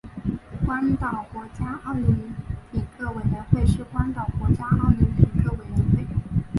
[0.65, 2.33] 关岛国家奥林
[2.71, 6.03] 匹克委员会是关岛的国家奥林匹克委员会。